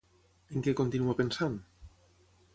[0.55, 1.61] En què continua pensant?